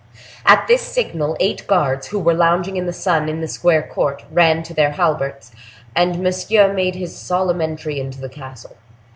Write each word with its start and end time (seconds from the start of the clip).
At 0.47 0.67
this 0.67 0.81
signal, 0.81 1.37
eight 1.39 1.67
guards, 1.67 2.07
who 2.07 2.17
were 2.17 2.33
lounging 2.33 2.75
in 2.75 2.87
the 2.87 2.91
sun 2.91 3.29
in 3.29 3.39
the 3.39 3.47
square 3.47 3.83
court, 3.83 4.23
ran 4.31 4.63
to 4.63 4.73
their 4.73 4.93
halberts, 4.93 5.51
and 5.95 6.23
Monsieur 6.23 6.73
made 6.73 6.95
his 6.95 7.15
solemn 7.15 7.61
entry 7.61 7.99
into 7.99 8.19
the 8.19 8.27
castle. 8.27 8.75